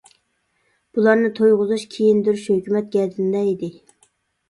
بۇلارنى 0.97 1.29
تويغۇزۇش، 1.41 1.87
كىيىندۈرۈش 1.93 2.51
ھۆكۈمەت 2.57 2.93
گەدىنىدە 2.99 3.49
ئىدى. 3.55 3.75